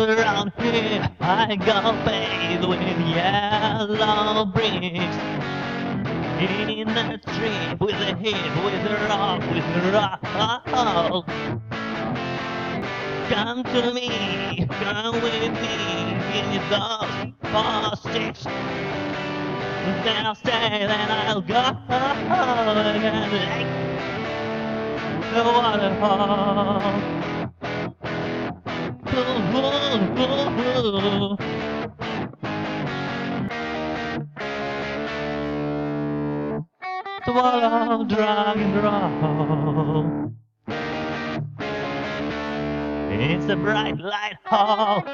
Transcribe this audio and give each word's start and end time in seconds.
around 0.00 0.52
here 0.58 1.10
I 1.20 1.56
go 1.56 1.92
bathed 2.04 2.64
with 2.66 2.80
yellow 3.14 4.46
bricks. 4.46 5.16
In 6.42 6.88
a 6.88 7.18
trip 7.18 7.80
with 7.80 7.94
a 7.94 8.16
hip, 8.16 8.64
with 8.64 8.86
a 8.90 9.06
rock, 9.08 9.40
with 9.50 9.64
a 9.64 9.92
rock. 9.92 10.20
Come 13.28 13.62
to 13.64 13.94
me, 13.94 14.66
come 14.68 15.14
with 15.22 15.52
me, 15.62 15.76
give 16.32 16.46
me 16.48 16.58
those 16.68 17.32
four 17.50 17.96
sticks 17.96 18.44
Then 20.04 20.26
I'll 20.26 20.34
stay, 20.34 20.86
then 20.86 21.10
I'll 21.10 21.40
go 21.40 21.62
like 21.88 23.68
the 25.32 25.42
waterfall 25.44 27.31
Swallow, 37.24 38.04
drug 38.04 38.56
and 38.56 38.76
roll. 38.82 40.32
It's 43.10 43.50
a 43.50 43.56
bright 43.56 43.98
light 43.98 44.38
hall. 44.46 45.04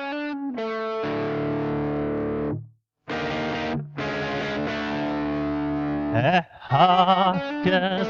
A 6.15 6.47
hawker 6.69 8.05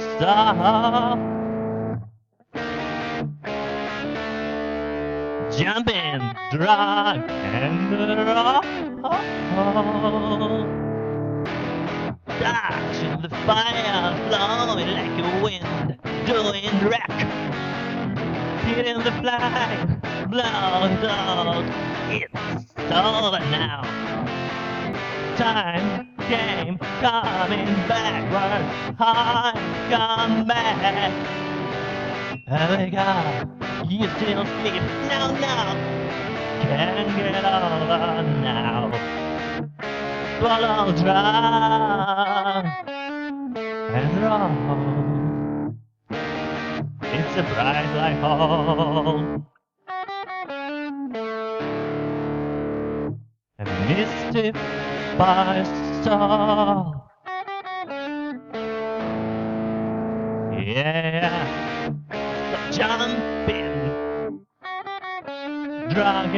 star. 5.58 5.74
Jumping, 5.74 6.20
drug 6.52 7.30
and 7.30 7.92
roll. 8.26 8.62
Dodge 12.40 13.22
the 13.22 13.28
fire, 13.46 14.14
flowing 14.28 14.88
like 14.88 15.18
a 15.18 15.42
wind, 15.42 15.98
doing 16.26 16.88
wreck. 16.88 17.16
Hitting 18.64 19.02
the 19.02 19.12
flag, 19.20 20.30
blow 20.30 20.42
out. 20.42 21.64
It's 22.10 22.34
over 22.80 23.40
now. 23.50 23.82
Time 25.36 26.08
came 26.28 26.78
coming 27.00 27.66
backward. 27.88 28.96
I 28.98 29.52
come 29.90 30.46
back. 30.46 31.12
Oh 32.50 32.90
God, 32.90 33.67
you 33.86 34.08
still 34.16 34.44
sleep? 34.44 34.82
No, 35.08 35.30
no. 35.32 35.56
Can't 36.62 37.16
get 37.16 37.44
over 37.44 38.22
now. 38.42 38.90
Swallow 40.38 40.92
dry 40.92 42.62
and 43.94 44.22
roll. 44.22 45.74
It's 47.02 47.36
a 47.36 47.42
bright 47.54 47.90
light 47.94 48.18
hall. 48.20 49.44
A 53.58 53.64
misty 53.88 54.52
by 55.16 55.64
star. 56.02 56.94
Yeah, 60.60 61.88
so 62.12 62.76
jumping, 62.76 63.67
roll. 65.98 66.28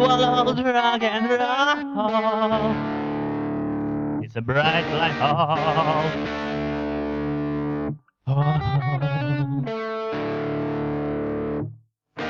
Swallow, 0.00 0.54
drug 0.54 1.02
and 1.02 1.28
roll. 1.28 2.72
It's 4.24 4.34
a 4.34 4.40
bright 4.40 4.88
light 4.94 5.12
hall. 5.20 5.58
Oh. 8.26 8.32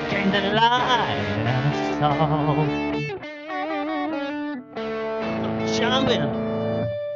Came 0.08 0.30
the 0.32 0.40
light 0.50 1.14
and 1.46 1.74
saw. 2.00 2.66
Jumping, 5.78 6.26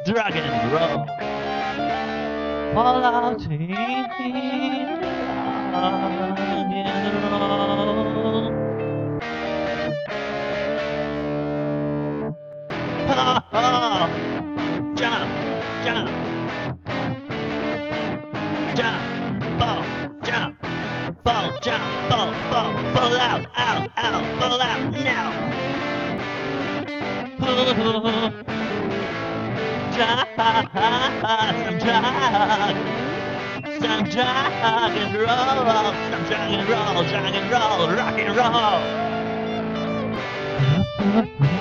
drug 0.05 0.35
and 0.37 0.71
roll. 0.71 1.05
Fall 2.73 3.03
out 3.03 3.41
in 3.51 3.73
rock 3.73 4.19
and 6.71 7.23
roll. 7.31 7.54
Jump, 18.75 19.39
ball, 19.57 19.85
jump, 20.21 20.61
ball, 21.23 21.57
jump, 21.61 22.09
ball, 22.09 22.31
ball, 22.51 22.73
fall 22.93 23.15
out, 23.15 23.47
out, 23.55 23.89
out, 23.95 24.39
fall 24.41 24.61
out 24.61 24.91
now. 24.91 25.31
Drag, 29.95 30.27
some 31.55 31.79
drag, 31.79 32.75
some 33.79 34.03
drug 34.03 34.91
and 34.91 35.15
roll, 35.15 35.93
some 36.11 36.25
drug 36.25 36.51
and 36.51 36.67
roll, 36.69 37.03
drug 37.05 37.33
and 37.33 37.49
roll, 37.49 37.87
rock 37.95 38.19
and 38.19 38.35
roll. 41.39 41.54